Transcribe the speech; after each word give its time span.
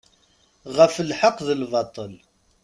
Ɣef 0.77 0.95
lḥeq 1.09 1.37
d 1.47 1.49
lbaṭṭel. 1.61 2.13